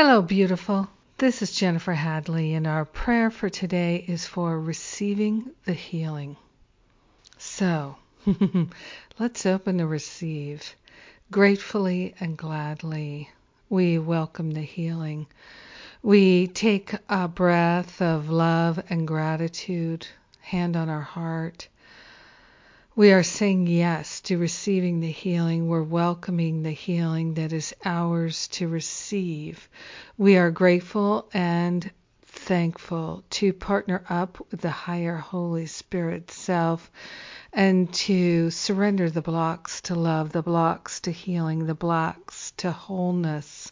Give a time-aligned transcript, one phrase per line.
[0.00, 0.88] Hello, beautiful.
[1.16, 6.36] This is Jennifer Hadley, and our prayer for today is for receiving the healing.
[7.36, 7.96] So,
[9.18, 10.76] let's open to receive.
[11.32, 13.30] Gratefully and gladly,
[13.68, 15.26] we welcome the healing.
[16.00, 20.06] We take a breath of love and gratitude,
[20.42, 21.66] hand on our heart,
[22.98, 25.68] we are saying yes to receiving the healing.
[25.68, 29.68] We're welcoming the healing that is ours to receive.
[30.16, 31.88] We are grateful and
[32.26, 36.90] thankful to partner up with the higher Holy Spirit self
[37.52, 43.70] and to surrender the blocks to love, the blocks to healing, the blocks to wholeness.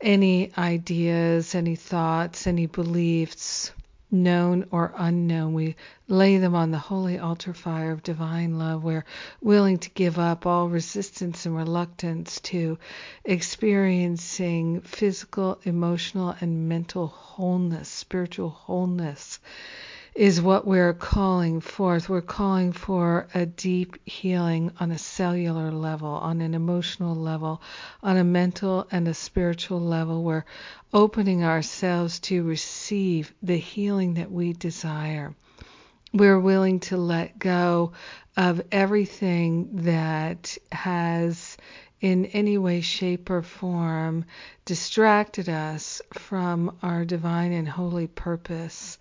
[0.00, 3.72] Any ideas, any thoughts, any beliefs
[4.10, 5.54] known or unknown.
[5.54, 5.76] We
[6.08, 8.84] lay them on the holy altar fire of divine love.
[8.84, 9.04] We're
[9.40, 12.78] willing to give up all resistance and reluctance to
[13.24, 19.40] experiencing physical, emotional, and mental wholeness, spiritual wholeness
[20.14, 22.08] is what we're calling forth.
[22.08, 27.60] We're calling for a deep healing on a cellular level, on an emotional level,
[28.02, 30.22] on a mental and a spiritual level.
[30.22, 30.44] We're
[30.92, 35.34] opening ourselves to receive the healing that we desire.
[36.12, 37.90] We're willing to let go
[38.36, 41.56] of everything that has
[42.04, 44.26] in any way, shape, or form
[44.66, 48.98] distracted us from our divine and holy purpose.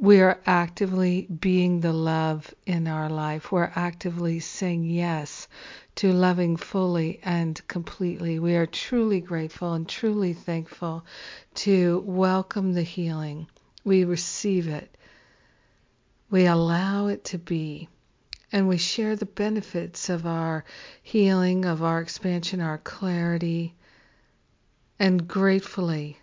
[0.00, 3.52] We are actively being the love in our life.
[3.52, 5.46] We're actively saying yes
[5.94, 8.40] to loving fully and completely.
[8.40, 11.06] We are truly grateful and truly thankful
[11.66, 13.46] to welcome the healing.
[13.84, 14.96] We receive it.
[16.32, 17.88] We allow it to be
[18.52, 20.64] and we share the benefits of our
[21.02, 23.74] healing, of our expansion, our clarity,
[24.98, 26.18] and gratefully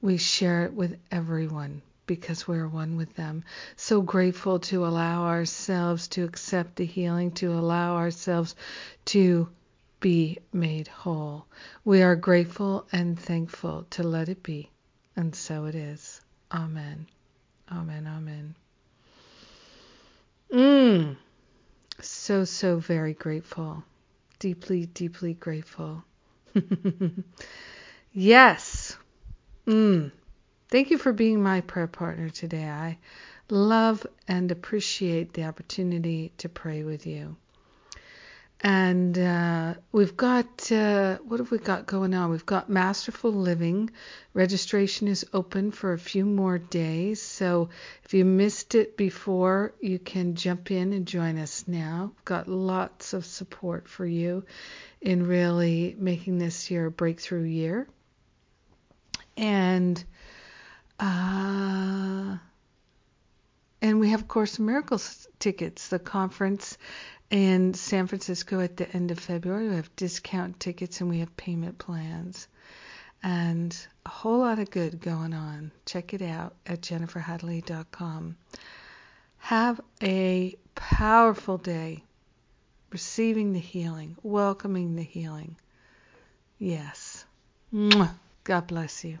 [0.00, 3.44] we share it with everyone because we're one with them.
[3.76, 8.54] So grateful to allow ourselves to accept the healing, to allow ourselves
[9.06, 9.48] to
[9.98, 11.46] be made whole.
[11.84, 14.70] We are grateful and thankful to let it be,
[15.16, 16.20] and so it is.
[16.52, 17.06] Amen.
[17.72, 18.06] Amen.
[18.06, 18.54] Amen.
[20.52, 21.16] Mm.
[22.26, 23.84] So, so very grateful.
[24.40, 26.02] Deeply, deeply grateful.
[28.12, 28.96] yes.
[29.64, 30.10] Mm.
[30.68, 32.68] Thank you for being my prayer partner today.
[32.68, 32.98] I
[33.48, 37.36] love and appreciate the opportunity to pray with you.
[38.60, 39.22] And uh,
[39.92, 42.30] we've got, uh, what have we got going on?
[42.30, 43.90] We've got Masterful Living.
[44.34, 47.20] Registration is open for a few more days.
[47.22, 47.70] So
[48.04, 52.12] if you missed it before, you can jump in and join us now.
[52.14, 54.44] We've got lots of support for you
[55.00, 57.86] in really making this year a breakthrough year.
[59.36, 60.02] And,
[60.98, 62.36] uh,
[63.86, 66.76] and we have, of course, Miracles tickets, the conference
[67.30, 69.68] in San Francisco at the end of February.
[69.68, 72.48] We have discount tickets and we have payment plans.
[73.22, 75.70] And a whole lot of good going on.
[75.84, 78.36] Check it out at jenniferhadley.com.
[79.38, 82.02] Have a powerful day
[82.90, 85.56] receiving the healing, welcoming the healing.
[86.58, 87.24] Yes.
[88.42, 89.20] God bless you.